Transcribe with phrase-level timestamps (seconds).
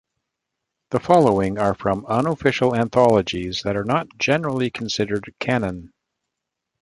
[0.89, 5.93] The following are from unofficial anthologies that are not generally considered canon.